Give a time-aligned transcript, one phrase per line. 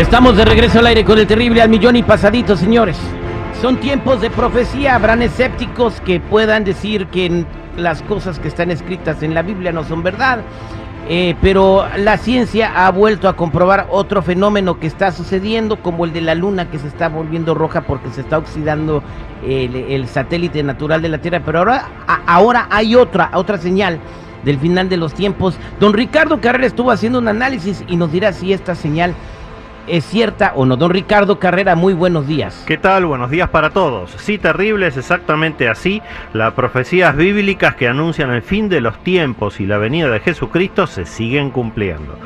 [0.00, 2.96] Estamos de regreso al aire con el terrible al millón y pasadito, señores.
[3.60, 4.94] Son tiempos de profecía.
[4.94, 7.44] Habrán escépticos que puedan decir que
[7.76, 10.40] las cosas que están escritas en la Biblia no son verdad.
[11.06, 16.14] Eh, pero la ciencia ha vuelto a comprobar otro fenómeno que está sucediendo, como el
[16.14, 19.02] de la luna que se está volviendo roja porque se está oxidando
[19.46, 21.42] el, satélite natural de la Tierra.
[21.44, 21.90] Pero ahora,
[22.26, 24.00] ahora hay otra, otra señal
[24.44, 25.58] del final de los tiempos.
[25.78, 29.14] Don Ricardo Carrera estuvo haciendo un análisis y nos dirá si esta señal
[29.86, 30.76] es cierta o no.
[30.76, 32.64] Don Ricardo Carrera, muy buenos días.
[32.66, 33.06] ¿Qué tal?
[33.06, 34.10] Buenos días para todos.
[34.18, 36.02] Sí, terrible, es exactamente así.
[36.32, 40.86] Las profecías bíblicas que anuncian el fin de los tiempos y la venida de Jesucristo
[40.86, 42.16] se siguen cumpliendo.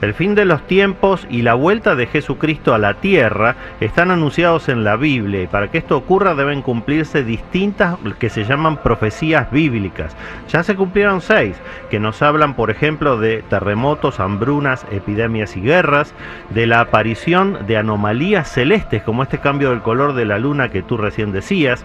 [0.00, 4.68] El fin de los tiempos y la vuelta de Jesucristo a la tierra están anunciados
[4.68, 9.50] en la Biblia y para que esto ocurra deben cumplirse distintas que se llaman profecías
[9.50, 10.16] bíblicas.
[10.48, 11.56] Ya se cumplieron seis,
[11.90, 16.14] que nos hablan por ejemplo de terremotos, hambrunas, epidemias y guerras,
[16.50, 20.82] de la aparición de anomalías celestes como este cambio del color de la luna que
[20.82, 21.84] tú recién decías,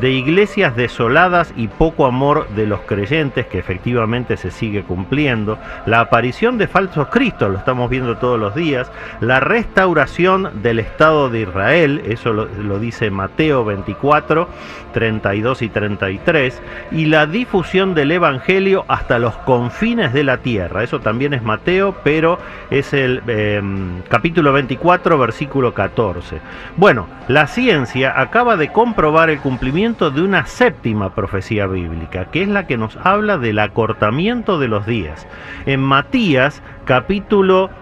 [0.00, 6.00] de iglesias desoladas y poco amor de los creyentes que efectivamente se sigue cumpliendo, la
[6.00, 11.42] aparición de falsos cristos, lo estamos viendo todos los días, la restauración del Estado de
[11.42, 14.48] Israel, eso lo, dice Mateo 24,
[14.92, 21.00] 32 y 33, y la difusión del Evangelio hasta los confines de la tierra, eso
[21.00, 22.38] también es Mateo, pero
[22.70, 26.40] es el em, capítulo 24, versículo 14.
[26.76, 32.48] Bueno, la ciencia acaba de comprobar el cumplimiento de una séptima profecía bíblica, que es
[32.48, 35.26] la que nos habla del acortamiento de los días.
[35.66, 37.33] En Matías capítulo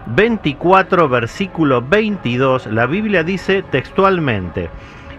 [0.07, 4.71] 24, versículo 22, la Biblia dice textualmente,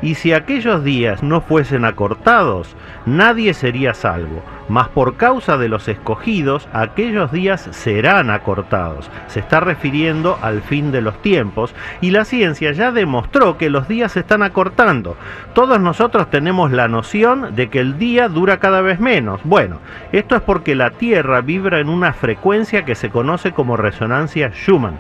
[0.03, 2.75] y si aquellos días no fuesen acortados,
[3.07, 9.11] nadie sería salvo, mas por causa de los escogidos, aquellos días serán acortados.
[9.29, 13.89] Se está refiriendo al fin de los tiempos y la ciencia ya demostró que los
[13.89, 15.17] días se están acortando.
[15.55, 19.41] Todos nosotros tenemos la noción de que el día dura cada vez menos.
[19.45, 19.79] Bueno,
[20.13, 24.99] esto es porque la Tierra vibra en una frecuencia que se conoce como resonancia Schumann.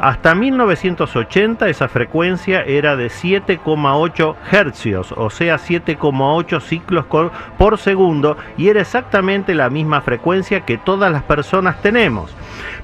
[0.00, 7.06] Hasta 1980 esa frecuencia era de 7,8 hercios, o sea 7,8 ciclos
[7.58, 12.32] por segundo, y era exactamente la misma frecuencia que todas las personas tenemos.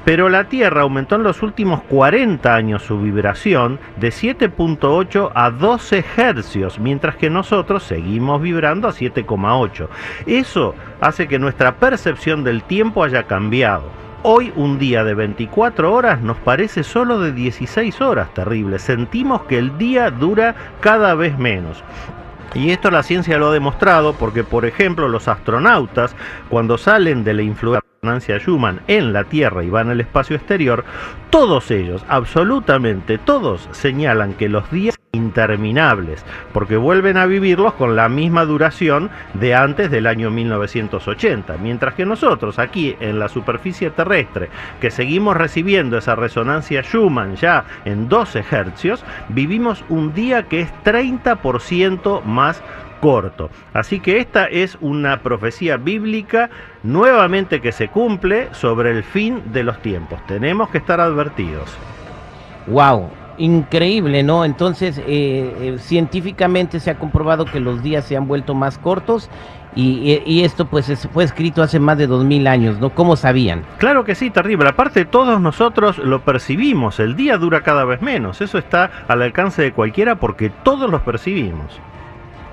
[0.04, 6.04] Pero la Tierra aumentó en los últimos 40 años su vibración de 7.8 a 12
[6.16, 9.88] hercios, mientras que nosotros seguimos vibrando a 7,8.
[10.26, 14.04] Eso hace que nuestra percepción del tiempo haya cambiado.
[14.26, 18.78] Hoy un día de 24 horas nos parece solo de 16 horas terrible.
[18.78, 21.84] Sentimos que el día dura cada vez menos.
[22.54, 26.16] Y esto la ciencia lo ha demostrado porque, por ejemplo, los astronautas,
[26.48, 30.86] cuando salen de la influencia Schumann en la Tierra y van al espacio exterior,
[31.28, 34.93] todos ellos, absolutamente todos, señalan que los días
[35.34, 41.94] interminables, porque vuelven a vivirlos con la misma duración de antes del año 1980, mientras
[41.94, 44.48] que nosotros aquí en la superficie terrestre,
[44.80, 50.72] que seguimos recibiendo esa resonancia Schumann ya en 12 hercios, vivimos un día que es
[50.84, 52.62] 30% más
[53.00, 53.50] corto.
[53.72, 56.48] Así que esta es una profecía bíblica
[56.84, 60.24] nuevamente que se cumple sobre el fin de los tiempos.
[60.28, 61.76] Tenemos que estar advertidos.
[62.68, 64.44] Wow, increíble, ¿no?
[64.44, 69.28] Entonces, eh, eh, científicamente se ha comprobado que los días se han vuelto más cortos
[69.76, 72.90] y, esto pues fue escrito hace más de dos mil años, ¿no?
[72.90, 73.64] ¿Cómo sabían?
[73.78, 74.68] Claro que sí, terrible.
[74.68, 79.62] Aparte todos nosotros lo percibimos, el día dura cada vez menos, eso está al alcance
[79.62, 81.80] de cualquiera porque todos los percibimos.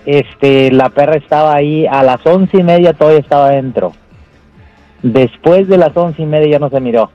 [0.05, 3.93] Este, la perra estaba ahí a las once y media, todavía estaba adentro.
[5.03, 7.11] Después de las once y media ya no se miró.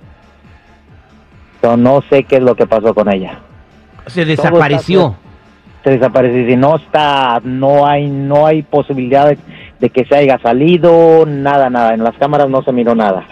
[1.63, 3.41] So, no sé qué es lo que pasó con ella.
[4.07, 5.17] Se desapareció.
[5.83, 6.49] Se desapareció.
[6.49, 9.39] Y no está, no hay, no hay posibilidad de,
[9.81, 11.95] de que se haya salido, nada, nada.
[11.95, 13.25] En las cámaras no se miró nada.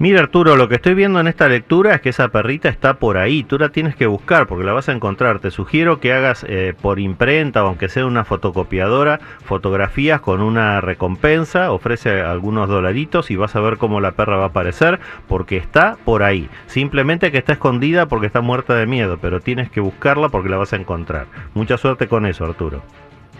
[0.00, 3.16] Mira Arturo, lo que estoy viendo en esta lectura es que esa perrita está por
[3.16, 5.38] ahí, tú la tienes que buscar porque la vas a encontrar.
[5.38, 11.70] Te sugiero que hagas eh, por imprenta aunque sea una fotocopiadora, fotografías con una recompensa,
[11.70, 14.98] ofrece algunos dolaritos y vas a ver cómo la perra va a aparecer
[15.28, 16.48] porque está por ahí.
[16.66, 20.56] Simplemente que está escondida porque está muerta de miedo, pero tienes que buscarla porque la
[20.56, 21.26] vas a encontrar.
[21.54, 22.82] Mucha suerte con eso Arturo.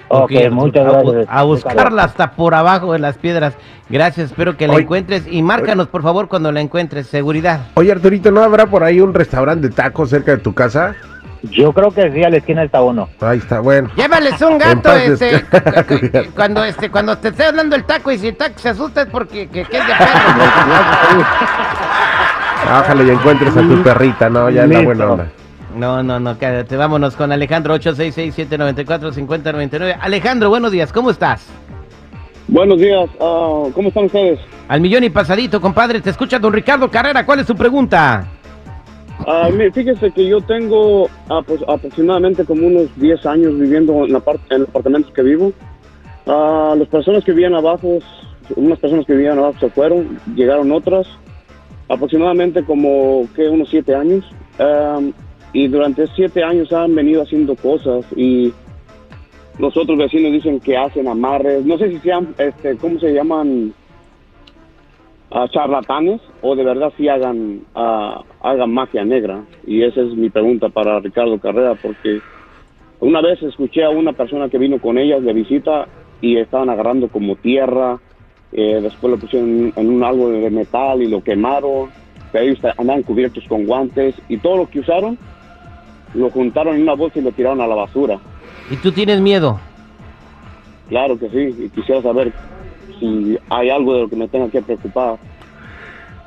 [0.08, 1.26] Ok, muchas a, gracias.
[1.28, 3.54] a buscarla hasta por abajo de las piedras.
[3.88, 7.06] Gracias, espero que la encuentres y márcanos por favor cuando la encuentres.
[7.06, 7.68] Seguridad.
[7.74, 10.94] Oye, Arturito, ¿no habrá por ahí un restaurante de tacos cerca de tu casa?
[11.50, 13.08] Yo creo que sí, a la esquina está uno.
[13.20, 13.90] Ahí está, bueno.
[13.96, 15.44] Llévales un gato, este,
[16.34, 19.08] cuando este, cuando te esté hablando el taco y si el taco se asusta es
[19.08, 20.10] porque que, que es de perro.
[22.80, 24.48] Ojalá y encuentres a tu perrita, ¿no?
[24.48, 25.26] Ya es la buena onda.
[25.76, 26.76] No, no, no, cállate.
[26.76, 29.96] Vámonos con Alejandro 866-794-5099.
[30.00, 31.46] Alejandro, buenos días, ¿cómo estás?
[32.46, 34.38] Buenos días, ah, ¿cómo están ustedes?
[34.68, 37.24] Al millón y pasadito, compadre, te escucha don Ricardo Carrera.
[37.26, 38.24] ¿Cuál es su pregunta?
[39.26, 44.20] Ah, mire, fíjese que yo tengo apro- aproximadamente como unos 10 años viviendo en, la
[44.20, 45.52] parte, en los apartamentos que vivo.
[46.26, 47.98] Ah, las personas que vivían abajo,
[48.56, 51.06] unas personas que vivían abajo se fueron, llegaron otras,
[51.88, 54.24] aproximadamente como que unos 7 años.
[54.58, 54.98] Ah,
[55.54, 58.52] y durante 7 años han venido haciendo cosas y
[59.58, 63.72] los otros vecinos dicen que hacen amarres, no sé si sean, este, ¿cómo se llaman?
[65.30, 69.42] a charlatanes o de verdad si hagan ah, hagan magia negra.
[69.66, 72.20] Y esa es mi pregunta para Ricardo Carrera porque
[73.00, 75.88] una vez escuché a una persona que vino con ellas de visita
[76.20, 77.98] y estaban agarrando como tierra
[78.52, 81.90] eh, después lo pusieron en un algo de metal y lo quemaron.
[82.30, 85.18] Pero ellos andaban cubiertos con guantes y todo lo que usaron
[86.14, 88.18] lo juntaron en una bolsa y lo tiraron a la basura
[88.70, 89.58] ¿Y tú tienes miedo?
[90.88, 92.32] claro que sí y quisiera saber
[93.00, 95.16] si hay algo de lo que me tenga que preocupar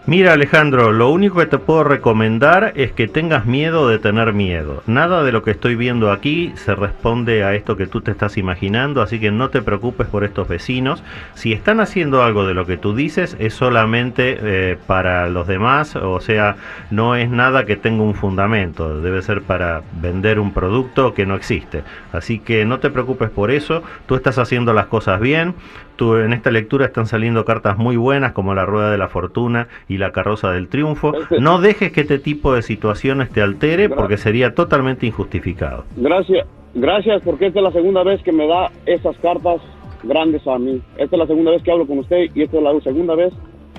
[0.07, 4.81] Mira Alejandro, lo único que te puedo recomendar es que tengas miedo de tener miedo.
[4.87, 8.37] Nada de lo que estoy viendo aquí se responde a esto que tú te estás
[8.37, 11.03] imaginando, así que no te preocupes por estos vecinos.
[11.33, 15.97] Si están haciendo algo de lo que tú dices es solamente eh, para los demás,
[15.97, 16.55] o sea,
[16.89, 21.35] no es nada que tenga un fundamento, debe ser para vender un producto que no
[21.35, 21.83] existe.
[22.13, 25.53] Así que no te preocupes por eso, tú estás haciendo las cosas bien.
[25.97, 29.67] Tú, en esta lectura están saliendo cartas muy buenas como la Rueda de la Fortuna
[29.89, 31.13] y la Carroza del Triunfo.
[31.39, 35.85] No dejes que este tipo de situaciones te altere porque sería totalmente injustificado.
[35.95, 39.59] Gracias, gracias porque esta es la segunda vez que me da esas cartas
[40.03, 40.81] grandes a mí.
[40.97, 43.33] Esta es la segunda vez que hablo con usted y esta es la segunda vez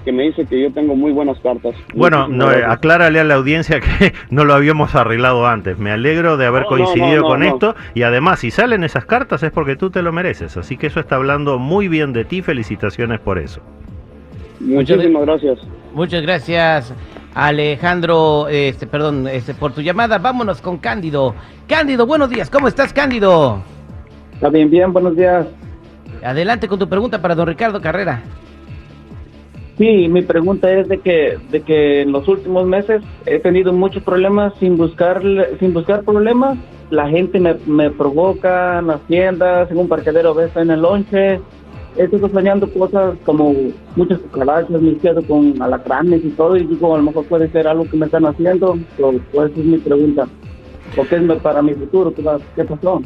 [0.09, 1.75] que me dice que yo tengo muy buenas cartas.
[1.95, 5.79] Bueno, no, eh, aclárale a la audiencia que no lo habíamos arreglado antes.
[5.79, 7.47] Me alegro de haber No, coincidido no, no, con no.
[7.47, 10.57] esto y además si salen esas cartas es porque tú te lo mereces.
[10.57, 12.41] Así que eso está hablando muy bien de ti.
[12.41, 13.61] Felicitaciones por eso.
[14.61, 15.59] Muchísimas gracias.
[15.93, 16.95] Muchas gracias,
[17.35, 20.17] Alejandro, este, perdón, este, por tu llamada.
[20.17, 21.35] Vámonos con Cándido.
[21.69, 22.49] Cándido, buenos días.
[22.49, 23.62] ¿Cómo estás, Cándido?
[24.33, 25.47] Está bien, bien, buenos días.
[26.25, 28.23] Adelante con tu pregunta para don Ricardo Carrera.
[29.78, 34.02] Sí, mi pregunta es de que, de que en los últimos meses he tenido muchos
[34.02, 35.23] problemas sin buscar,
[35.61, 36.58] sin buscar problemas.
[36.90, 41.40] La gente me, me provoca en las tiendas, en un parqueadero, ves en el lonche.
[41.97, 43.54] Estoy soñando cosas como
[43.94, 47.68] muchas cucarachas, me quedo con alacranes y todo, y digo, a lo mejor puede ser
[47.68, 48.76] algo que me están haciendo.
[48.97, 50.26] So, pues esa es mi pregunta.
[50.97, 52.12] ¿O qué es para mi futuro?
[52.12, 53.00] ¿Qué, va- qué pasó?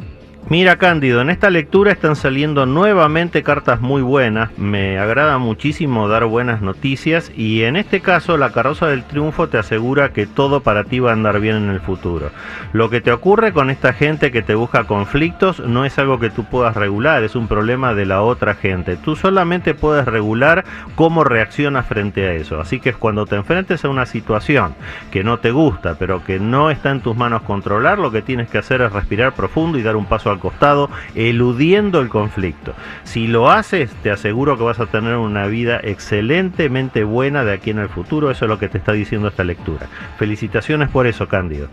[0.49, 6.25] Mira Cándido, en esta lectura están saliendo nuevamente cartas muy buenas, me agrada muchísimo dar
[6.25, 10.83] buenas noticias y en este caso la carroza del triunfo te asegura que todo para
[10.83, 12.29] ti va a andar bien en el futuro.
[12.73, 16.29] Lo que te ocurre con esta gente que te busca conflictos no es algo que
[16.29, 18.97] tú puedas regular, es un problema de la otra gente.
[18.97, 22.59] Tú solamente puedes regular cómo reaccionas frente a eso.
[22.59, 24.75] Así que cuando te enfrentes a una situación
[25.09, 28.49] que no te gusta, pero que no está en tus manos controlar, lo que tienes
[28.49, 32.73] que hacer es respirar profundo y dar un paso al costado, eludiendo el conflicto.
[33.03, 37.69] Si lo haces, te aseguro que vas a tener una vida excelentemente buena de aquí
[37.69, 38.31] en el futuro.
[38.31, 39.87] Eso es lo que te está diciendo esta lectura.
[40.17, 41.67] Felicitaciones por eso, Cándido.